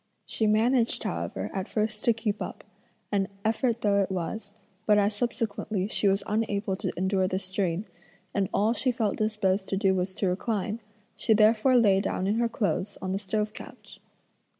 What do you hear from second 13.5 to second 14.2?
couch.